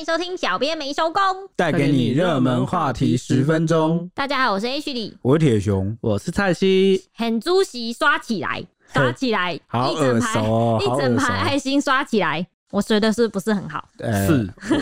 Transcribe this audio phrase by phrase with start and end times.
[0.00, 1.22] 迎收听《小编没收工》，
[1.54, 4.10] 带给你热门话题十分钟。
[4.14, 7.04] 大家好，我是 H 李，我是铁熊，我是蔡西。
[7.14, 12.46] 很猪席刷起来，刷起来，好耳熟哦，一整排爱心刷起来。
[12.70, 13.86] 我学的是不是很好？
[13.98, 14.48] 是。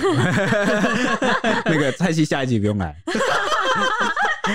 [1.67, 2.95] 那个蔡西下一集不用来。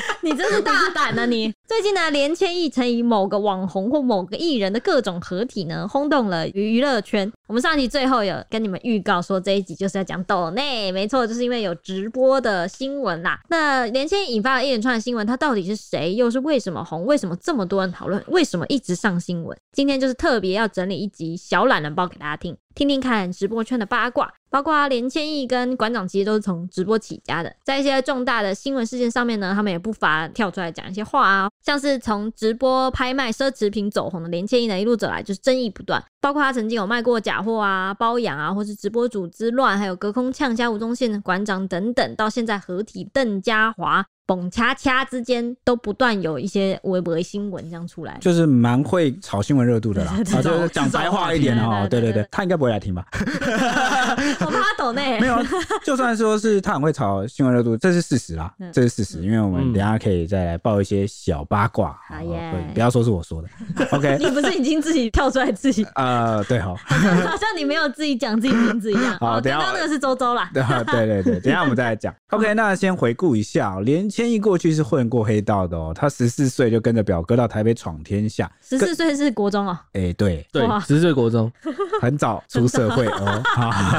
[0.22, 1.26] 你真是大胆啊！
[1.26, 7.32] 你最近呢，连千亿曾以某个网红或某个艺人的各种合体呢，轰动了娱乐圈。
[7.48, 13.40] 我们上集最后有跟你们预告说，这一集就是要讲抖内，没错，就是因为有直播的新闻啦。
[13.50, 16.16] 那连千亿引发了一连串的新闻，他到底是谁？
[16.16, 17.06] 又是为什么红？
[17.06, 18.24] 为什么这么多人讨论？
[18.28, 19.58] 为什么一直上新闻？
[19.72, 22.56] 今天就是特别要整理一集小懒人包给大家听。
[22.76, 44.06] 听听看直播圈的八卦，包括连千亿跟馆长其实都是从直播起家的，在一些重大的新闻事件上面呢，他们也不乏跳出来讲一些话啊，像是从直播拍卖奢侈品走红的连千亿呢，一路走来就是争议不断，包括他曾经有卖过假货啊、包养啊，或是直播组织乱，还有隔空呛家吴宗宪馆长等等，到现在合体邓家华。
[44.26, 50.14] 蹦恰恰之间都不断有一些微博新闻这样出来，就是蛮会炒新闻热度的啦。
[50.34, 53.06] 啊，就是讲白话一点哦，对对对，他应该不会来听吧？
[53.12, 55.20] 我 怕他抖内。
[55.20, 55.38] 没有，
[55.84, 59.22] 就算说是他很会炒新闻热度，这是事实啦，这是事实。
[59.22, 62.00] 因为我们等下可以再来爆一些小八卦。
[62.08, 63.50] 好耶，不要说是我说的。
[63.92, 65.86] OK，你不是已经自己跳出来自己？
[65.96, 69.18] 呃，对，好，好像你没有自己讲自己名字一样。
[69.20, 70.50] 好，等下那个是周周啦。
[70.54, 70.64] 对
[71.06, 72.16] 对对，等下我们再来讲。
[72.30, 74.13] OK，那先回顾一下连。
[74.14, 78.52] 千亿过去是混过黑道的哦，他十四岁就跟着表哥到台北闯天下。
[78.62, 79.76] 十四岁是国中哦？
[79.94, 81.52] 哎、欸，对对，十四岁国中，
[82.00, 83.42] 很早出社会哦。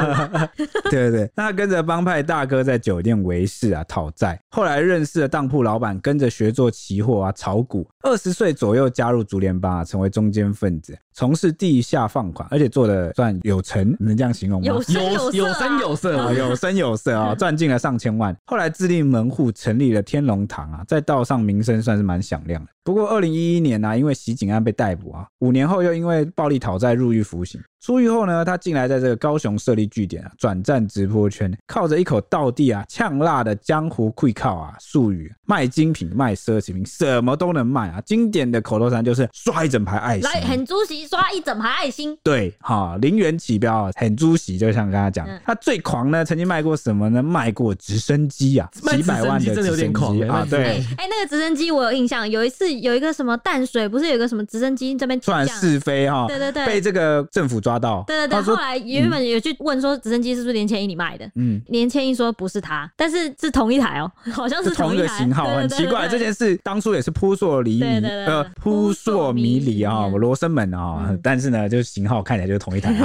[0.88, 4.40] 对对对，那他跟着帮派大哥在酒店维事啊，讨债。
[4.50, 7.84] 后来认识了当铺老板，跟着学做期货啊，炒股。
[8.02, 14.66] 二十岁左右加入竹联帮啊，成为中间分子，从事地下放款，而且做的算有成，能这样形容吗？
[14.66, 18.36] 有有有声有色啊，有声有色啊， 赚进了上千万。
[18.46, 22.70] 后来自立门户，成立了天龙堂啊，在道上名声算是蛮响亮的。
[22.82, 27.60] 不过二零一一年呢、啊，因为袭警案被逮捕啊，五年后又因为暴力讨债入狱服刑。
[27.84, 38.00] 出狱后呢，他进来在这个高雄设立据点啊，转战直播圈，靠着一口道地啊呛辣的江湖气口啊术语，卖精品卖奢侈品，什么都能卖啊。
[38.06, 42.16] 经典的口头禅就是刷一整排爱心，来很猪席刷一整排爱心。
[42.22, 47.22] 对，哈，零元起标啊，很猪席，就像刚才讲，嗯、他最狂呢，曾经卖过什么呢？
[47.22, 50.64] 卖过直升机啊，几百万的直升机啊，对。
[50.96, 57.73] 哎、欸，那个直升机我有印象，有一次有一个什么淡水，不是有个什么直升机这边转是飞哈，对对对，被这个政府抓。
[57.78, 61.30] 到对对对，后来原本有去问说直升机是不是连千一你卖的？
[61.34, 66.08] 嗯，连千一说不是他，但是是同一台哦， 好像是同一个型号，很奇怪。
[66.08, 72.92] 这件事当初也是扑朔迷离，呃，扑朔迷离啊，罗生门啊，但是呢，就是型号看起来就是同一台。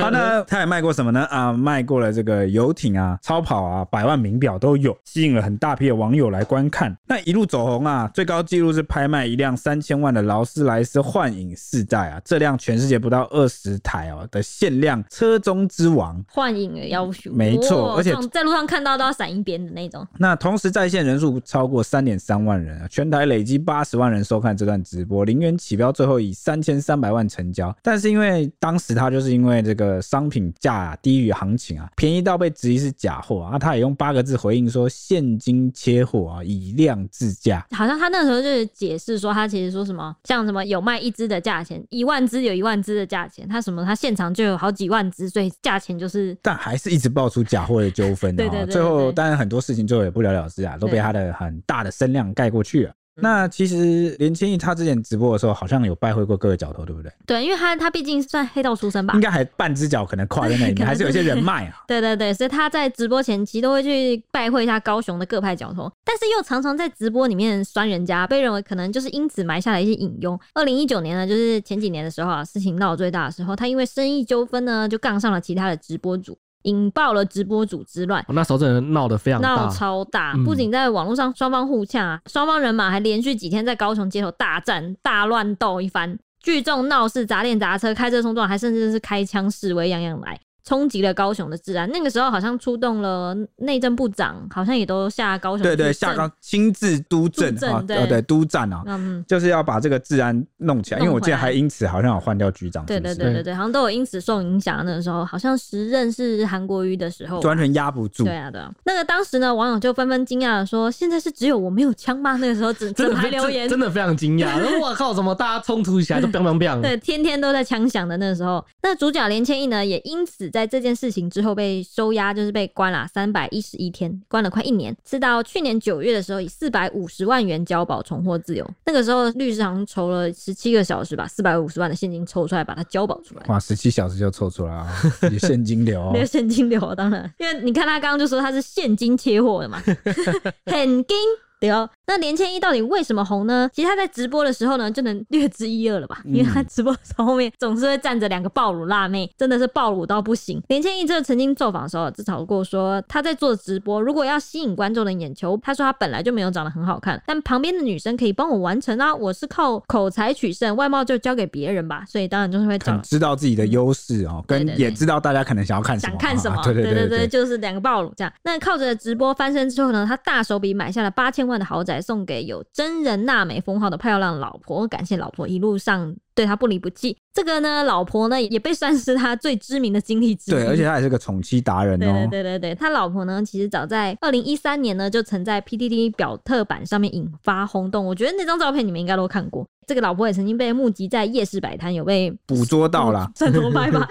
[0.00, 1.24] 好，那他也卖过什么呢？
[1.26, 6.96] 啊，卖过了这个游艇啊、超跑啊、百万名表都有，吸引了很大批的网友来观看。
[7.06, 20.06] 那一路走红啊，最高纪录是拍卖一辆三千万的劳斯莱斯幻影四代啊，这辆全世界不到二十台哦的限量车中之王，幻影的要求，没错，而且在路上看到都要闪一边的那种。
[20.18, 27.74] 那同时在线人数超过三点三万人啊，全台累积八十万人收看这段直播，零元起标，最后以三千三百万成交。
[27.82, 37.66] 但是因为当时他就是因为这个商品价低于行情啊，便宜到被质疑是假货啊，他也用八个字回应说现金切货啊，以量制价。
[37.72, 48.34] 好像他那时候就是解释说，他其实说什么像什么有卖一支的价钱，一万支有一万支的价钱，他什么他现现场就有好几万只，所以价钱就是，但还是一直爆出假货的纠纷。
[48.34, 52.92] 对，对，对对，最后当然很多事情最后也不了了之啊，都被他的很大的声量盖过去了。
[53.16, 57.12] 那其实连千亿他之前直播的时候，好像有拜会过各个角头，对不对？
[57.26, 61.82] 对，因为他他毕竟算黑道出身吧，应该还半只脚可能跨在那里面， 还是有一些人脉啊。
[61.88, 70.38] 对对对，所以他在直播前期都会去拜会一下高雄的各派角头，但是又常常在直播里面酸人家，被认为可能就是因此埋下了一些隐忧。
[70.54, 76.38] 二零一九年呢，就是前几年的时候啊，事情闹最大的时候，他因为生意纠纷呢，就杠上了其他的直播主。
[76.62, 90.38] 引爆了直播组之乱，那时候真的闹得非常，闹超大，不仅在网络上双方互呛啊，双方人马还连续几天在高雄街头大战、大乱斗一番，聚众闹事、砸店砸车、开车冲撞，还甚至是开枪示威，样样来。
[90.70, 104.86] 冲击了高雄的治安，那个时候好像出动了内政部长，好像也都下高雄，对对，下高亲自督政啊，对对，督战啊，嗯，就是要把这个治安弄起来，因为我记得还因此好像有换掉局长，对对对对对，好像都有因此受影响。
[104.86, 108.22] 那个时候好像时任是韩国瑜的时候，完全压不住。
[108.22, 114.48] 对啊对啊，那个当时呢，网友就纷纷惊讶的说：“现在是只有我没有枪吗？”那个时候整整排留言真的非常惊讶，
[114.80, 116.80] 我靠，怎么大家冲突起来都 砰砰砰？
[116.80, 120.59] 对，天天都在枪响的那个时候，那主角连千亿呢，也因此在。
[120.60, 124.94] 在这件事情之后被收押，就是被关了三百一十一天，关了快一年。
[125.02, 128.70] 直到去年九月的时候，以四百五十万元交保重获自由。
[128.84, 133.46] 那个时候律师好像筹了十七个小时吧，四百五十万的现金抽出来把它交保出来。
[133.48, 134.86] 哇，十七小时就抽出来啊！
[135.32, 139.82] 有现金流、哦，有现金流，当然，因为你看他刚刚就说他是现金切货的嘛，
[140.70, 141.16] 很金。
[141.58, 143.70] 对哦，那连千一到底为什么红呢？
[143.72, 146.20] 其实他在直播的时候呢，就能略知一二了吧？
[146.24, 150.60] 因为他直播的时候后面总是会站着两个爆乳辣妹，真的是爆乳到不行。
[150.66, 162.02] 连千一这个曾经受访的时候自嘲过说，他在做直播，如果要吸引观众的眼球，他说他本来就没有长得很好看，但旁边的女生可以帮我完成啊，我是靠口才取胜，外貌就交给别人吧。
[162.08, 168.32] 所以当然就是会讲知道自己的优势哦，跟也知道大家可能想要看什么，想看什么，啊、对，对，对，对对对，就是两个爆乳这样。
[168.42, 172.44] 那靠着直播翻身之后呢，他大手笔买下了八千万的豪宅，送给。
[172.44, 177.16] 有真人娜美封号的漂亮老婆，感谢老婆一路上对他不离不弃。
[177.32, 180.54] 这个呢，老婆呢也被算是他最知名的经历之一。
[180.54, 182.28] 对，而且他也是个宠妻达人哦。
[182.30, 188.04] 对对对对，他老婆呢，其实早在二零一三年呢，就曾在 PTT 表特版上面引发轰动。
[188.04, 189.66] 我觉得那张照片你们应该都看过。
[189.86, 193.28] 这个老婆也曾经被目击在夜市摆摊，有被捕捉到了。
[193.34, 194.08] 算偷拍吧？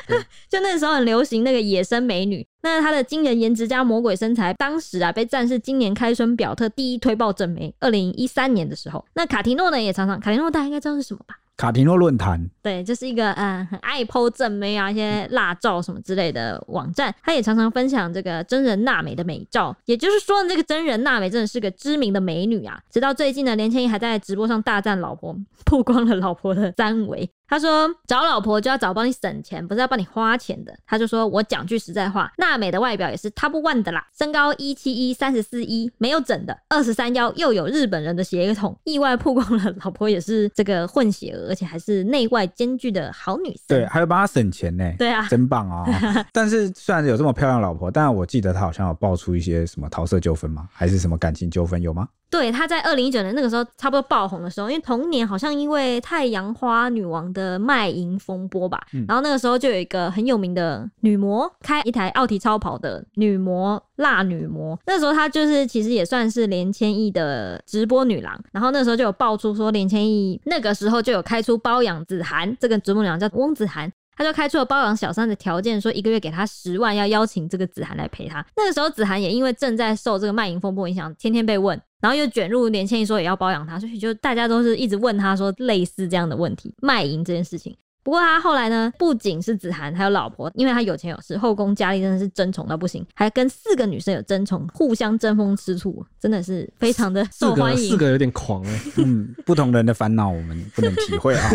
[0.49, 2.45] 就那时候很流行那个野生美女。
[2.61, 7.73] 那她的惊人颜值加魔鬼身材，当时啊被赞是今年开春表特第一推爆正妹。
[7.79, 11.35] 二零一三年的时候，那卡提诺呢也常常，卡提诺大家应该知道是什么吧？
[11.59, 17.13] 卡提诺论坛，对，就是一个嗯很爱剖正妹啊，一些辣照什么之类的网站。
[17.21, 22.79] 他也常常分享这个真人娜美的美照，也就是说，这个真人娜美真的是个知名的美女啊。
[22.89, 25.35] 直到最近呢，连千一还在直播上大赞老婆，
[25.65, 27.29] 曝光了老婆的三围。
[27.49, 30.73] 他说找老婆就要找帮你省钱，不是要帮你花钱的。
[30.85, 43.65] 他就说我讲句实在话，娜美的外表也是 top one 的啦，身高一七一，三十四一，没有整的，二十三腰，又有日本人的血统，意外曝光了老婆也是这个混血儿，而且还是内外兼具的好女生。
[43.67, 44.83] 对，还有帮他省钱呢。
[44.99, 46.25] 对啊，真棒啊、哦！
[46.31, 50.67] 但是虽然有这么漂亮老婆，但我记得他好像有爆出一些什么桃色纠纷吗？
[50.71, 52.07] 还是什么感情纠纷有吗？
[52.31, 73.91] 对，他在二零一九年那个时候差不多爆红的时候，因为同年好像因为太阳花女王的卖淫风波吧，然后那个时候就有一个很有名的女模开一台奥迪超跑的女模辣女模，那时候她就是其实也算是连千亿的直播女郎，然后那时候就有爆出说连千亿那个时候就有开出包养子涵，这个直播女郎叫翁子涵。
[74.15, 78.45] 他就开出了包养小三的条件，说一个月给他十万，要邀请这个子涵来陪他。
[78.57, 87.75] 那个时候子涵也因为正在受这个卖淫风波影响，天天被问，然后又卷入年轻人说也要包养他，所以就大家都是一直问他说类似这样的问题，卖淫这件事情。
[88.01, 97.77] 不过他后来呢，不仅是子涵，还有老婆，因为他有钱有势，后宫佳丽真的是争宠到不行，还跟四个女生有争宠，互相争风吃醋，真的是非常的受欢迎。
[97.77, 101.51] 四个，四个有点狂哎，嗯， 不同人的烦恼我们不能体会啊。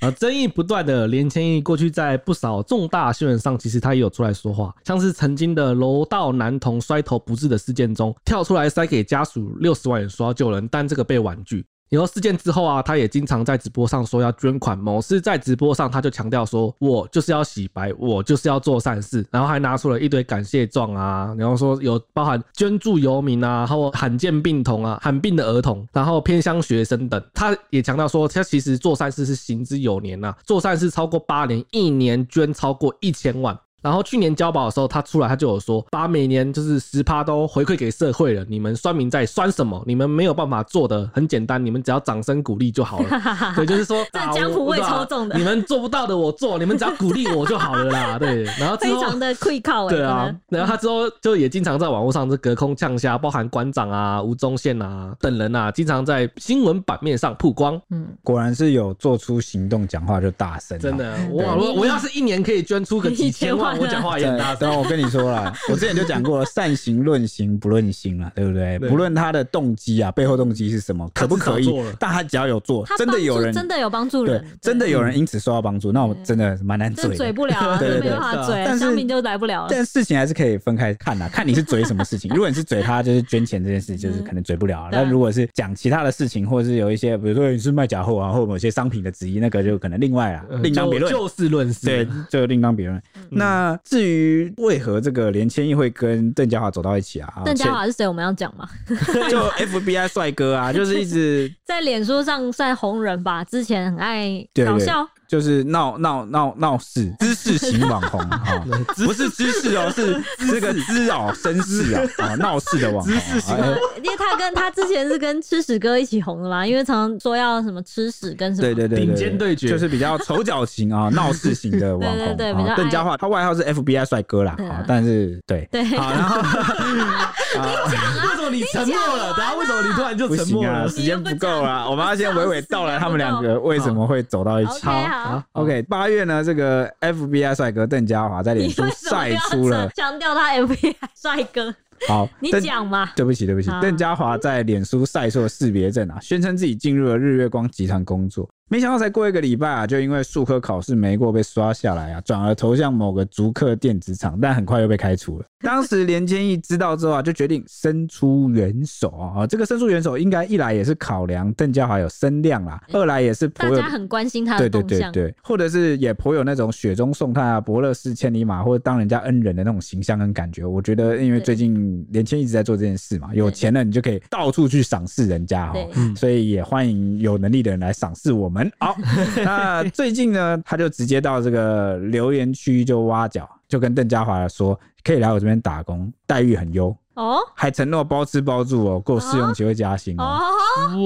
[0.00, 11.64] 啊， 争议不断的连千亿，过去在不少重大新闻上，其实他也有出来说话，像是曾经的楼道男童摔头不治的事件中，跳出来塞给家属六十万元说要救人，但这个被婉拒。
[11.92, 14.78] 以后事件之后啊，他也经常在直播上说要捐款。
[14.78, 27.22] 某次在直播上，他就强调说：“我就是要洗白，我就是要做善事。”然后还拿出了一堆感谢状啊，然后说有包含捐助游民啊，还有罕见病童啊、罕病的儿童，然后偏乡学生等。
[27.34, 33.54] 他也强调说，他其实做善事是行之有年呐、啊，做善事超过八年，一年捐超过一千万。
[33.82, 38.44] 然后去年交保的时候，他出来他就有说，把每年就是十趴都回馈给社会了。
[38.48, 39.82] 你们酸民在酸什么？
[39.86, 43.52] 你们没有办法做 的很简单，你们只要掌声鼓励就好了。
[43.56, 48.18] 对，就是说，这江湖味超重的，你们做不到的我做，你们只要鼓励我就好了啦。
[48.18, 49.88] 对，然后 非常的愧靠。
[49.88, 57.80] 对啊，然后他之后就也经常在网络上是隔空呛虾，包含馆长啊、吴宗宪啊等人啊，经常在新闻版面上曝光。
[57.90, 60.78] 嗯，果然是有做出行动，讲话就大声。
[60.78, 64.56] 真的，我我我要是一年可以捐出个几千万，我讲话也大。
[64.60, 68.78] 然我跟你说了， 我之前就讲过了，善行论行不论心了，对不对？
[68.78, 71.72] 不论他的动机啊，背后动机是什么，可不可以？
[71.98, 79.66] 但他只要有做，真的有人真的有帮助人，真的有人因此受到帮助，那我真的蛮难嘴，嘴不了啊，对对对，没办法嘴，商品就来不了。
[79.68, 82.30] 但事情还是可以分开看呐，看你是嘴什么事情。
[82.34, 84.88] 如果你是嘴他就是捐钱这件事，就是可能嘴不了。
[84.90, 93.02] 但如果是讲其他的事情，或者是有一些，比如说你是卖假货啊，或某些商品的质疑，那个就可能另外啊，另当别论，就事论事，对，就另当别论。
[93.28, 95.22] 那至于为何这个。
[95.22, 97.42] 个连千亿会跟邓家华走到一起啊？
[97.44, 98.08] 邓家华是谁？
[98.08, 98.68] 我们要讲吗？
[99.30, 103.44] 就 FBI 帅哥啊，就是一直 在脸书上算红人吧。
[103.44, 105.06] 之前很爱搞笑。
[105.32, 108.62] 就是闹闹闹闹事，知识型网红哈，
[108.96, 113.14] 不是知识哦，是这个知哦，绅士啊啊，闹事的网红。
[113.14, 122.18] 因为他跟他之前是跟吃屎哥一起红的嘛，因为常常说要什么吃屎跟什么对对对顶尖对决，就是比较丑角型啊，闹事型的网红。
[122.18, 126.42] 对对对，邓家华，他外号是 FBI 帅哥啦啊，但是对对，好，然后
[127.54, 129.34] 为什么你沉默了？
[129.36, 130.88] 等下为什么你突然就沉默了？
[130.88, 134.86] 时间不够了，我们要先娓娓道来他们两个为什么会走到一起。
[134.86, 141.74] 好，OK，八月呢，这个 FBI 帅哥邓家华在脸书晒出了强调他 FBI 帅哥。
[142.08, 143.10] 好，你讲嘛？
[143.14, 148.48] 对不起，对不起，邓家华在脸书晒出了识别证啊，宣称自己进入了日月光集团工作。
[148.72, 155.44] 没想到才过一个礼拜啊，就因为数科考试没过被刷下来啊，转而投向某个竹科电子厂，但很快又被开除了。
[155.60, 159.46] 当时连千亿知道之后啊，就决定伸出援手啊。
[159.46, 170.64] 这个伸出援手，应该一来也是考量邓家华有声量啦，二来也是颇有大家很关心他的动向，对对对对，或者是也颇有那种雪中送炭啊、伯乐失千里马或者当人家恩人的那种形象跟感觉。
[170.64, 175.78] 我觉得，因为最近连千一直在做这件事嘛，有钱了你就可以到处去赏识人家哈，
[176.16, 178.61] 所以也欢迎有能力的人来赏识我们。
[178.78, 178.96] 好。
[179.44, 190.40] 那最近呢，他就直接到这个留言区就挖角，就跟邓家华说可以来我这边打工，待遇很优哦，还承诺包吃包住哦，过试用期会加薪哦。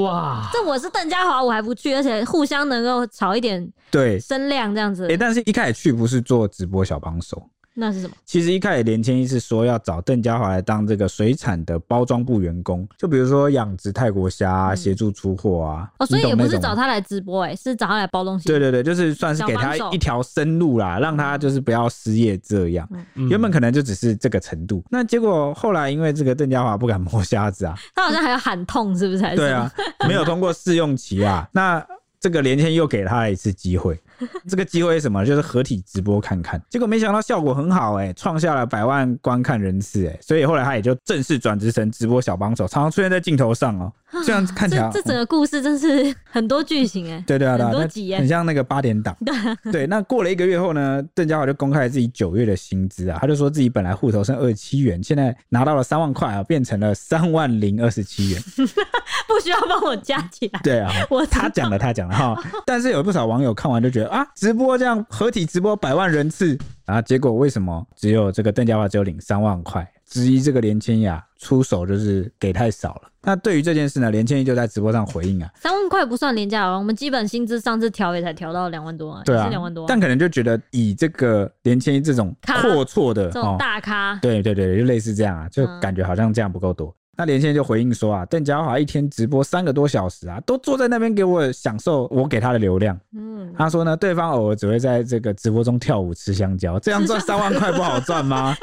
[0.03, 5.09] 哇，这我是邓家华，我还不去，而且互相能够炒一点对声量这样子。
[5.11, 7.49] 哎，但是一开始去不是做直播小帮手。
[7.78, 8.16] 那是什么？
[8.25, 15.90] 其实一开始连千一是说要找邓家华来当这个水产的包装部员工，就比如说养殖泰国虾、啊，协、嗯、助出货啊。
[15.99, 18.47] 哦，所以也不是找他来直播、欸，哎，是找他来包东西。
[18.47, 22.88] 对对对，就是算是给他一条生路啦，让他就是不要失业这样。
[23.14, 29.37] 嗯、原本可能就只是这个程度，那结果后来因为这个邓家华不敢摸虾子啊，他好像还要喊痛，是不是？
[29.37, 29.71] 对啊，
[30.09, 31.47] 没有通过试用期啊。
[31.52, 31.85] 那
[32.18, 34.00] 这个连千亿又给他一次机会。
[34.49, 35.25] 这个机会是什么？
[35.25, 43.92] 就是合体直播看看，结果没想到效果很好哎、欸，创下了百万观看人次哎、欸，所以后来他也就正式转职成直播小帮手，常常出现在镜头上哦、喔。
[44.25, 49.14] 这样看起来，这整个故事真是 很多剧情哎、欸，对对啊，很多集哎，很像那个八点档。
[49.73, 58.40] 对，那过了一个月后呢，邓家华就公开了自己九月的薪资啊，他就说自己本来户头剩二十七元，现在拿到了三万块啊，变成了三万零二十七元，
[59.26, 60.61] 不需要帮我加起来。
[60.62, 69.87] 对啊，我他讲了，他讲了哈，但是有不少网友看完就觉得啊，直播这样合体直播百万人次啊，结果为什么只有这个邓家华只有领三万块？
[70.07, 73.11] 质疑这个连千雅出手就是给太少了。
[73.23, 79.85] 那对于这件事呢，连千亿就在直播上回应啊，三万块不算廉价哦，我们基本薪资上次调也才调到两万多啊，对啊，两万多。
[79.89, 86.89] 但可能就觉得以这个连千亿这种阔绰的这种大咖，哦，对对对，就类似这样啊，就感觉好像这样不够多。
[86.89, 92.99] 嗯那连线就回应说啊，邓家华一天直播三个多小时啊，都坐在那边给我享受我给他的流量。
[93.16, 98.54] 嗯，他说呢，对方偶尔只会在这个直播中跳舞吃香蕉，这样赚三万块不好赚吗？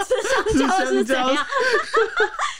[0.51, 1.27] 吃香蕉是怎样？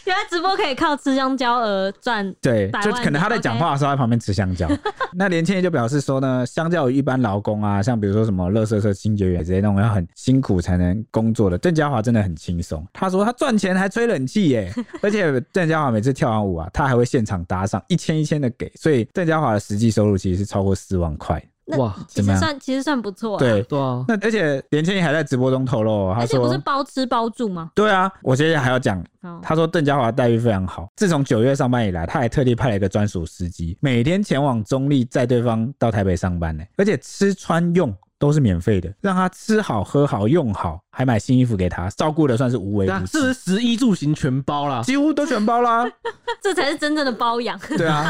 [0.05, 4.67] 原来直播可以靠吃香蕉而赚，对，就可能他在讲话的时候在旁边吃香蕉。
[5.13, 12.86] 那连千叶就表示说呢，相较于一般劳工啊，像比如说什么乐色车清洁员这些那种要很辛苦才能工作的，邓家华真的很轻松。
[12.91, 21.41] 他说他赚钱还吹冷气耶， 而且邓家华每次跳完舞啊，他还会现场打赏一千一千的给，所以邓家华的实际收入其实是超过四万块。
[21.77, 23.38] 哇，其实算其实算不错。
[23.39, 27.72] 对对啊，那而且连千亿还在直播中透露，他说不是包吃包住吗？
[27.74, 29.03] 对啊，我接下来还要讲，
[29.41, 37.96] 他说邓家华待遇非常好，自从九月上班以来，他还特地派了一个专属司机，每天前往中立载对方到台北上班呢，而且吃穿用。
[38.24, 43.06] 都是免费的，让他吃好喝好用好，还买新衣服给他，照顾的算是无微不至。
[43.06, 44.82] 是不是食衣住行全包啦？
[44.82, 45.84] 几乎都全包啦，
[46.42, 47.60] 这才是真正的包养。
[47.77, 48.10] 对啊，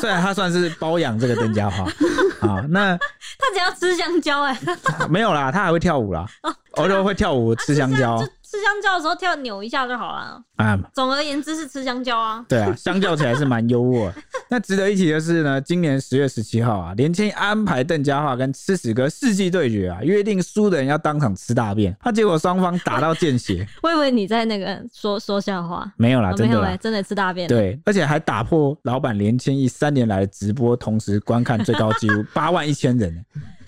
[0.00, 1.84] 虽然他算是包养这个邓家华
[2.40, 6.26] 啊， 那他只要吃香蕉哎、欸，没有啦，他还会跳舞啦，
[6.72, 8.20] 偶尔会跳舞吃香蕉。
[8.50, 10.78] 吃香蕉的时候跳扭一下就好了啊！
[10.94, 12.42] 总而言之是吃香蕉啊。
[12.48, 14.10] 对啊，相较起来是蛮优渥。
[14.48, 21.94] 那值得一提的是呢，今年十月十七号啊，连千安排邓家华跟吃屎哥世纪对决啊，约定输的人要当场吃大便。
[22.00, 23.68] 他结果双方打到见血。
[23.82, 25.86] 我以为你在那个说说笑话。
[25.98, 27.46] 没有啦，真的啦，真的吃大便。
[27.46, 33.24] 对，而且还打破老板连千亿三年来的直播同时观看最高纪录 八万一千人。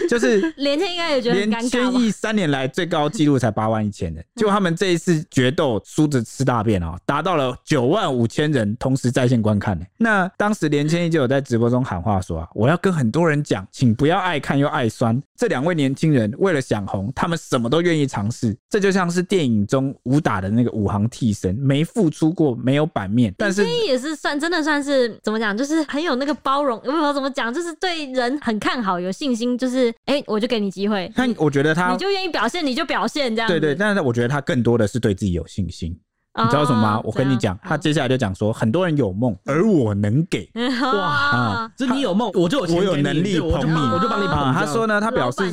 [0.09, 1.61] 就是 连千亿应该也觉得很尴尬。
[1.61, 9.85] 连千亿三年来最高纪录才八万一千人， 结果他们这一次决斗输着吃大便啊，达到了九万五千人同时在线观看呢。
[9.99, 15.21] 那当时连千亿就有在直播中喊话说啊，我要跟很多人讲，请不要爱看又爱酸。
[15.37, 18.57] 这两位年轻人为了想红，他们什么都愿意尝试。
[18.69, 23.35] 这就像是电影中武打的那个武行替身，没付出过，没有版面。
[23.39, 29.90] 但是也是算真的算是怎么讲，就是很有那个包容，我不知道怎么讲，就是对人很看好，有信心，就是。
[30.07, 31.11] 哎、欸，我就给你机会。
[31.17, 33.49] 那我觉得他你就愿意表现，你就表现这样。
[33.49, 35.99] 对，对对，但是我觉得他更多的是对自己有信心。
[36.33, 37.01] 你知道什么吗？
[37.03, 40.49] 我跟你讲，他接下来就讲说，很多人有梦，而我能给。
[40.55, 41.73] 哇啊！
[41.77, 44.55] 就你有梦，我就有我有能力捧你，我就帮你捧。
[44.55, 45.51] 他说呢，他表示，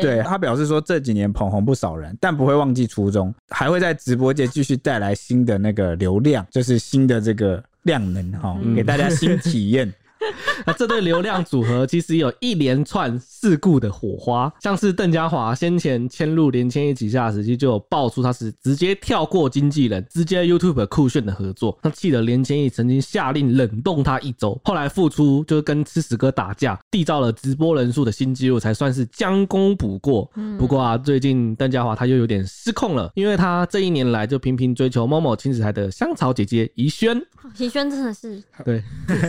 [0.00, 9.92] 对他表示说，这几年捧红不少人，但不会忘记初衷，还会在直播间继续带来新的那个流量，就是新的这个量能哈，给大家新体验。
[10.66, 30.30] 那这对流量组合其实有一连串事故的火花，像是邓家华先前迁入连千亿旗下时期就有爆出他是直接跳过经纪人，直接 YouTube 酷炫的合作，那气得连千亿曾经下令冷冻他一周，后来复出就是跟吃屎哥打架，缔造了直播人数的新纪录，才算是将功补过。
[30.58, 37.20] 不过啊，最近邓家华他又有点失控了，因为他这一年来就频频追求某某亲子台的香草姐姐怡萱，
[37.56, 38.82] 怡萱真的是对，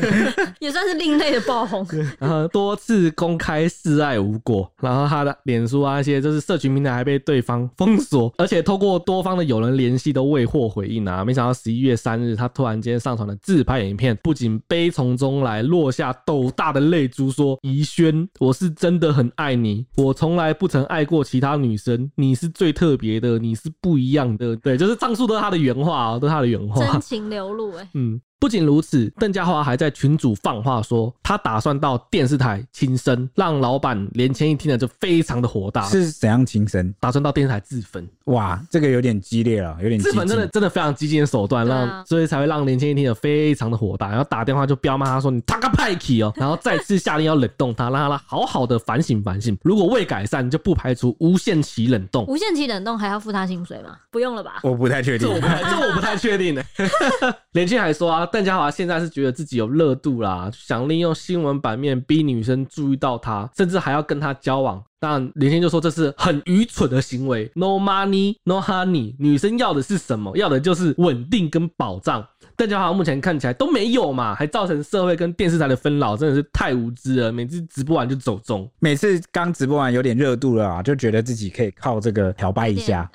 [0.60, 1.86] 也算是另类的爆红，
[2.18, 11.24] 然后多次公开示爱无果，然后他的脸书啊，一些就是社群平台还被对方封锁，而且透过多方的友人联系都未获回应啊！
[11.24, 28.20] 没想到十一月三日，他突然间上传了自拍影片，不仅悲从中来，落下斗大的泪珠，说：“怡萱，我是真的很爱你，我从来不曾爱过其他女生，你是最特别的，你是不一样的。”对，就是上述都是他的原话啊，都是他的原话，真情流露哎，嗯。
[28.42, 35.88] 不仅如此，邓家华还在群组放话说，他打算到电视台轻生，让老板连千一听了就非常的火大。
[35.88, 36.92] 是怎样轻生？
[37.00, 38.04] 打算到电视台自焚。
[38.26, 52.26] 哇，这个有点激烈了，有点自焚，真的真的非常激进的手段，让、啊、所以才会让连千一听了非常的火大，然后打电话就彪骂他说：“你他个派气哦！”然后再次下令要冷冻他，让他好好的反省反省，如果未改善，就不排除无限期冷冻。
[52.26, 53.98] 无限期冷冻还要付他薪水吗？
[54.10, 54.62] 不用了吧？
[54.64, 56.64] 我不太确定，这我不太，这我不太确定呢。
[57.54, 58.28] 连千还说啊。
[58.32, 64.82] 邓家华现在是觉得自己有热度啦，想利用新闻版面逼女生注意到他，甚至还要跟他交往。
[65.00, 67.52] 但连千就说这是很愚蠢的行为。
[67.56, 69.16] No money, no honey。
[69.18, 70.38] 女生要的是什么？
[70.38, 72.24] 要的就是稳定跟保障。
[72.56, 77.32] 邓家华目前看起来都没有嘛，还造成社会跟电视台的纷扰，真的是太无知了。
[77.32, 83.10] 每次直播完就走中，每次刚直播完有点热度了啊，就觉得自己可以靠这个调掰一下。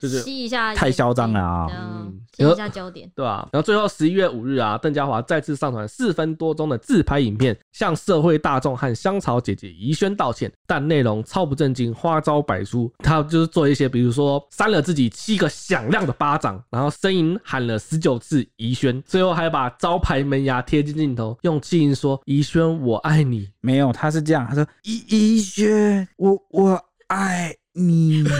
[0.00, 1.66] 就是吸一下，太嚣张了啊！
[1.70, 12.90] 嗯，吸一下焦点，对啊，然后最后十一月五日啊，邓家华再次上传四分多钟的自拍影片，向社会大众和香草姐姐怡萱道歉，但内容超不正经，花招百出。
[13.00, 25.04] 他就是做一些，比如说扇了自己七个响亮的巴掌，然后声音喊了十九次怡萱，最后还把招牌门牙贴近镜头，用气音说：“怡萱，我爱你。”没有，他是这样，他说：“怡
[25.36, 28.24] 怡萱，我我爱你。”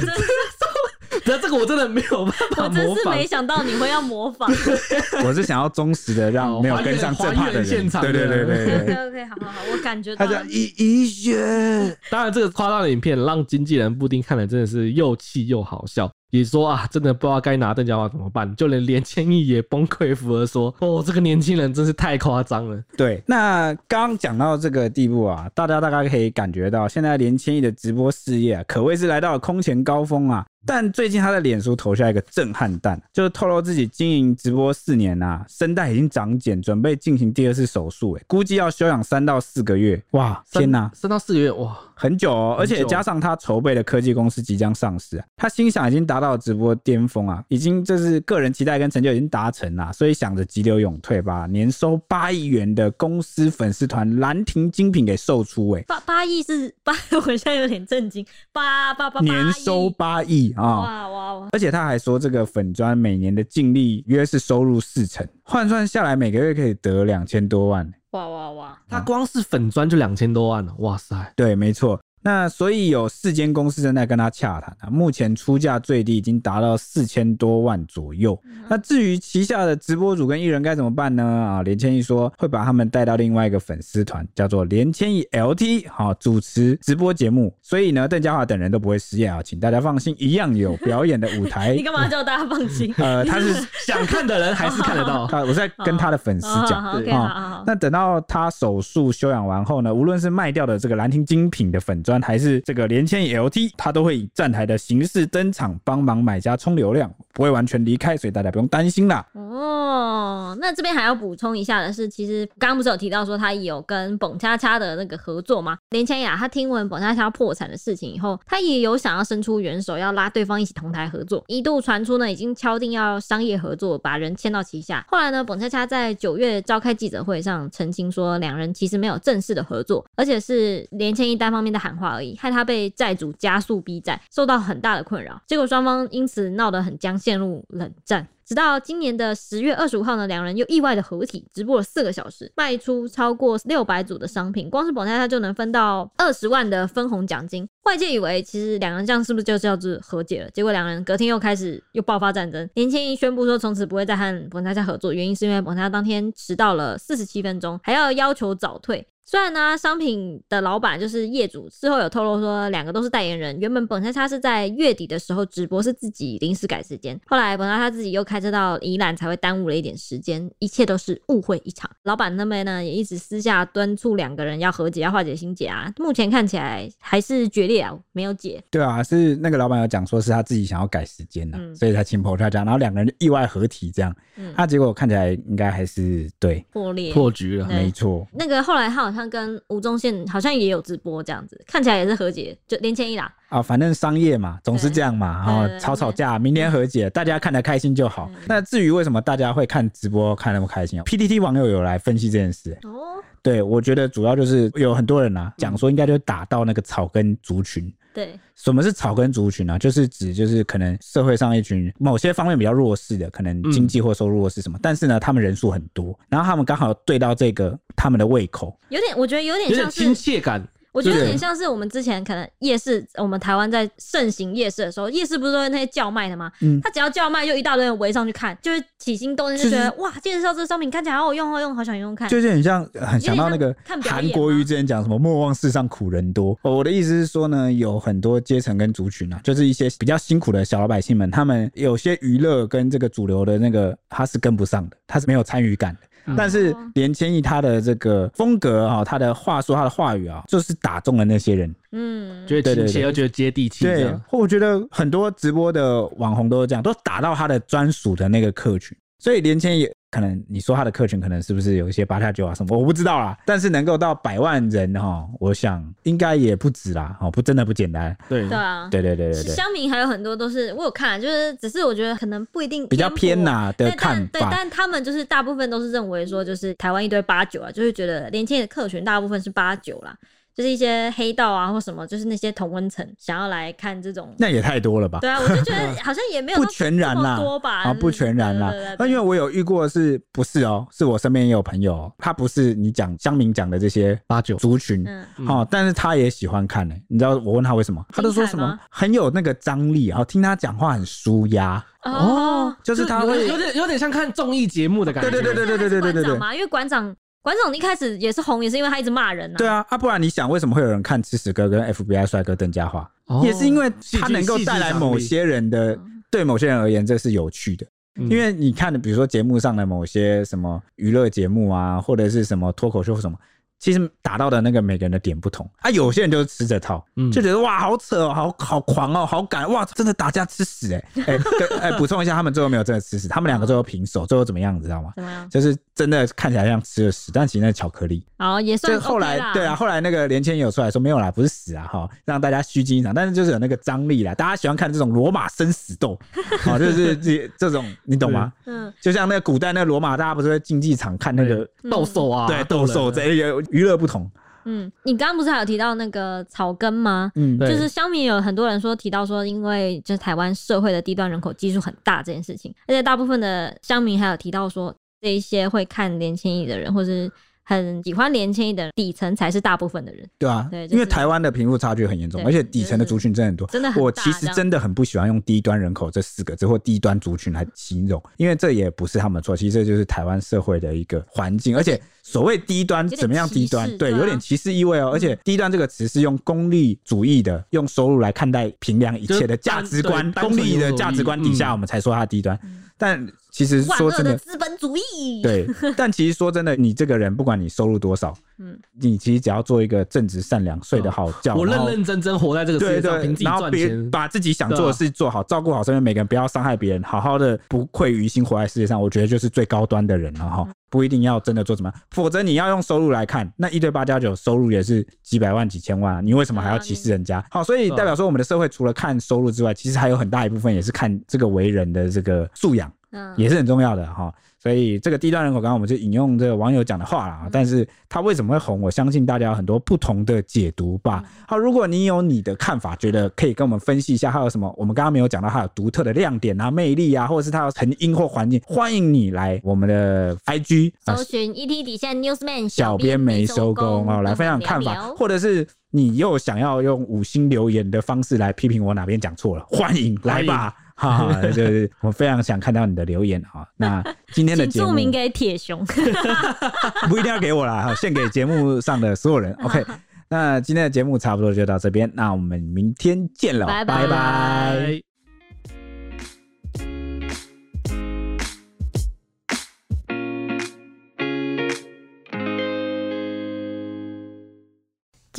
[1.31, 4.51] 那这个我真的没有办法模仿，我真是没想到你会要模仿。
[5.25, 8.81] 我是想要忠实的让没有跟上这趴的人，对对对对对。
[8.81, 10.27] OK OK，好好好，我感觉到。
[10.27, 11.97] 他叫怡怡萱。
[12.11, 16.11] 当然，这个夸张的影片让经纪人布丁看了真的是又气又好笑。
[16.31, 22.81] 也说啊，真的不知道该拿邓家华怎么办，就连连千亿也崩溃，符合说，哦，这个年轻人真是太夸张了。
[22.97, 30.47] 对，那刚讲到这个地步啊，大家大概可以感觉到，现在连千亿的直播事业啊，可谓是来到了空前高峰啊。
[30.66, 40.01] 但最近他的脸书投下一个震撼弹，就是透露自己经营直播四年啊，声带已经长茧，准备进行第二次手术，哎，估计要休养三到四个月。
[40.11, 42.57] 哇，天哪，三到四个月，哇，很久哦。
[42.59, 60.50] 而且加上他筹备的科技公司即将上市啊，他心想已经达到直播巅峰啊，已经这是个人期待跟成就已经达成了，所以想着急流勇退吧，年收八亿元的公司粉丝团兰亭精品给售出，哎，八八亿是八， 我现在有点震惊，八八八年收八亿。
[60.57, 61.49] 啊哇哇哇！
[61.53, 67.91] 而且他还说，这个粉砖每年的净利约是收入四成，换算下来每个月可以得两千多万。
[68.11, 68.79] 哇哇哇！
[68.89, 71.33] 他光是粉砖就两千多万了，哇塞！
[71.37, 72.01] 对，没错。
[72.23, 78.39] 那所以有四间公司正在跟他洽谈啊，目前出价最低已经达到四千多万左右。
[78.69, 81.25] 那至于旗下的直播主跟艺人该怎么办呢？
[81.25, 87.55] 啊，连千亿说会把他们带到另外一个粉丝团，叫做连千亿 LT，好，主持直播节目。
[87.63, 91.75] 所以呢，邓家华等人都不会失业啊，请大家放心，一样有表演的舞台。
[91.77, 92.95] 你干嘛叫大家放心？
[92.99, 93.55] 呃， 他是
[93.87, 95.23] 想看的人还是看得到。
[95.33, 96.93] 啊，我在跟他的粉丝讲。
[96.93, 109.25] 对啊，那等到他手术休养完后呢，无论是卖掉的这个兰亭精品的粉专，还是这个连千 LT，他都会以站台的形式登场，帮忙买家冲流量，不会完全离开，所以大家不用担心啦。
[109.35, 115.79] 哦，那这边还要补充一下的是，其实刚刚不是有提到说他有跟蹦恰恰的那个合作吗？
[115.90, 125.05] 连千雅他听闻蹦恰恰破产的事情以后，他也有想要伸出援手，要拉对方一起同台合作，一度传出呢已经敲定要商业合作，把人签到旗下。
[125.09, 135.41] 后来呢，蹦恰恰在九月召开记者会上澄清说，两人其实没有正式的合作，而且是连千一单方面的喊话而已，害他被债主加速逼债，受到很大的困扰。
[135.47, 138.27] 结果双方因此闹得很僵，陷入冷战。
[138.45, 147.69] 直到今年的十月二十五号呢，两人又意外的合体，直播了四个小时，卖出超过六百组的商品，光是宝太他就能分到二十万的分红奖金。
[147.85, 150.51] 外界以为其实两人这样是不是就叫做和解了？
[150.51, 152.69] 结果两人隔天又开始又爆发战争。
[152.75, 159.07] 连千亿宣布说从此不会再和本太太合作，原因是因为本太太当天迟到了四十七分钟，还要要求早退。
[159.27, 163.57] 虽然呢，商品的老板就是业主，事后有透露说两个都是代言人。
[163.61, 167.16] 原本本来他是在月底的时候直播，是自己临时改时间。
[167.27, 170.51] 后来本来他自己又开车到宜兰，才会耽误了一点时间。
[170.59, 171.88] 一切都是误会一场。
[172.03, 175.93] 老板那边呢，也一直私下敦促两个人要和解，要化解心结啊。
[175.99, 177.69] 目前看起来还是决
[178.13, 178.63] 没有解。
[178.71, 184.15] 对啊，是那个老板有讲说是他自己想要改时间的，嗯、所以才请婆跳家，然后两个人就意外合体这样。
[184.37, 188.27] 嗯，他结果看起来应该还是对破裂破局了，没错。
[188.33, 189.21] 那个后来他好像。
[189.31, 193.33] 跟吴宗宪好像也有直播这样子，看起来也是和解，就连千一啦。
[193.51, 198.31] 啊，反正商业嘛，总是这样嘛，然后吵吵架，明天和解，大家看得开心就好。
[198.47, 202.79] 那至于为什么大家会看直播看那么开心啊？PTT 网友有来分析这件事。
[202.85, 207.93] 哦，对，我觉得主要就是有很多人啊讲说，应该就打到那个草根族群。
[208.13, 209.79] 对，什么是草根族群呢？
[209.79, 220.65] 就是指就是可能社会上一群某些方面比较弱势的，可能经济或收入弱势什么，但是呢，他们人数很多，然后他们刚好对到这个他们的胃口，有点，我觉得有点像是亲切感。
[220.92, 226.50] 我觉得有点像是我们之前可能夜市，我们台湾在盛行夜市的时候，夜市不是都有那些叫卖的吗？
[226.61, 232.29] 嗯，他只要叫卖，就一大堆人围上去看，就是起心动念就觉得哇，介绍这个商品看起来好好用，好用，好想用用看。
[232.29, 236.59] 就是很像， 很想到那个韩国瑜之前讲什么“莫忘世上苦人多”。
[236.62, 246.00] 我的意思是说呢，有很多阶层跟族群啊，就是一些比较辛苦的小老百姓们，他们有些娱乐跟这个主流的那个他是跟不上的，他是没有参与感的。
[246.37, 253.85] 但是连千亿他的这个风格哈，他的话说他的话语啊，就是打中了那些人，嗯，觉得亲切又觉得接地气。
[253.85, 259.89] 对，我觉得很多直播的网红都是这样，都打到他的专属的那个客群，所以连千亿。
[260.11, 263.38] 可能你说他的客群可能是不是有一些八加九啊什么，我不知道啦。
[263.46, 268.16] 但是能够到百万人哈，我想应该也不止啦，哦，不真的不简单。
[268.29, 269.55] 对对啊，对对对对对。
[269.55, 274.31] 乡民还有很多都是我有看，就是只是我觉得可能不一定比较偏呐的看法。
[274.33, 280.16] 对，但他们就是大部分都是认为说，就是台湾一堆八九啊，就是觉得年轻人的客群大部分是八九啦。
[280.55, 285.19] 就是一些黑道啊，或什么，就是那些同温层想要来看这种，那也太多了吧？
[285.21, 287.83] 对啊，我就觉得 好像也没有不全然啦，多吧？
[287.83, 288.73] 啊，不全然啦。
[288.99, 290.87] 那因为我有遇过，是不是哦？
[290.91, 295.07] 是我身边也有朋友，他不是你讲乡民讲的这些八九族群，
[295.47, 296.95] 好，但是他也喜欢看呢。
[297.09, 298.05] 你知道我问他为什么？
[298.13, 307.15] 他都说什么很有那个张力，然后听他讲话很舒压哦，就是他会有点有点像看综艺节目的感觉，对对对对对对对对对，因为馆长。
[307.42, 309.57] 馆长一开始也是红，也是因为他一直骂人啊。
[309.57, 313.11] 对啊，啊，不然你想，为什么会有人看吃屎哥跟 FBI 帅哥邓家华？
[313.42, 315.98] 也是因为他能够带来某些人的，
[316.31, 317.87] 对某些人而言，这是有趣的。
[318.16, 323.38] 因为你看的，比如说节目上的某些什么娱乐节目啊，或者是什么脱口秀什么。
[323.81, 331.38] 其实打到的那个每个人的点不同啊，有些人就是吃这套，就觉得哇好扯哦，好好狂哦，好敢哇，真的打架吃屎 哎哎
[331.81, 335.12] 哎，补充一下，他们最后没有真的吃屎，他们两个最后平手，最后怎么样你知道吗？
[335.16, 335.49] 怎么样？
[335.49, 338.23] 就是真的看起来像吃了屎，但其实那是巧克力。
[338.37, 338.93] 哦，也算。
[338.93, 346.19] 就后来对啊，后来那个连千亿有出来说没有啦，不是屎啊哈，让大家虚惊一场，但是就是有那个张力啦，大家喜欢看这种罗马生死斗，
[346.61, 348.53] 好， 就是这这种你懂吗？
[348.66, 352.47] 嗯，就像那个古代那个罗马，大家不是在竞技场看那个斗兽啊？
[352.47, 353.70] 对，斗兽这个。
[353.71, 354.31] 娱乐不同，
[354.65, 357.33] 嗯，你刚刚不是还有提到那个草根吗？
[357.35, 367.31] 嗯，就是乡民有很多人说提到说，因为就是台湾社会的低端人口基数很大这件事情，而且大部分的乡民还有提到说，这一些会看年轻艺的人，或是。
[367.71, 374.03] 很喜欢年轻一点底层才是大部分的人，对啊，对，因为台湾的贫富差距很严重，而且底层的族群真的很多，真的很。
[374.03, 381.77] 我其实真的很不喜欢用低端人口这四个字或低端族群来形容，因为这也不是他们错，其实这就是台湾社会的一个环境。
[381.77, 383.97] 而且所谓低端，怎么样低端？
[383.97, 385.13] 对，有点歧视意味哦。
[385.13, 392.59] 而且低端这个词是用功利主义的，用收入来看待评量一切的价值观，功利的价值观底下，我们才说它低端。
[392.99, 395.43] 但其实说真的，资本主义。
[395.43, 410.69] 对， 但其实说真的，你这个人不管你收入多少，嗯，你其实只要做一个正直善良、睡得好觉，我认认真真活在这个世界上，凭自己赚钱，把自己想做的事做好，照顾好身边每个人，不要伤害别人，好好的不愧于心活在世界上，我觉得就是最高端的人了哈。
[410.89, 417.45] 不一定要真的做什么，否则你要用收入来看，那一对八加九收入也是几百万、几千万，你为什么还要歧视人家？
[417.49, 422.93] 好，所以代表说我们的社会除了看收入之外，其实还有很大一部分也是看这个为人的这个素养。
[423.12, 424.33] 嗯，也是很重要的哈。
[424.62, 427.49] 所以这个低端人口，刚刚我们就引用这个网友讲的话啦。
[427.51, 428.79] 但是他为什么会红？
[428.79, 431.25] 我相信大家有很多不同的解读吧。
[431.49, 450.77] 好，如果你有你的看法，觉得可以跟我们分析一下，还有什么我们刚刚没有讲到，它有独特的亮点啊、魅力啊，或者是它有成因或环境，欢迎你来我们的 IG 搜寻 ET 底线 Newsman，小编没收工哦，来分享看法，或者是你又想要用五星留言的方式来批评我哪边讲错了，欢迎来吧。
[451.09, 453.67] 哈，就是我非常想看到你的留言哈。
[453.77, 455.83] 那 今天的节目，注明给铁熊，
[457.09, 459.53] 不一定要给我啦，献给节目上的所有人。
[459.63, 459.85] OK，
[460.29, 465.10] 那今天的节目差不多就到这边，那我们明天见了，拜拜。